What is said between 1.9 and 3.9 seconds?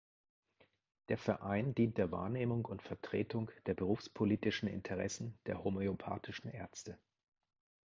der Wahrnehmung und Vertretung der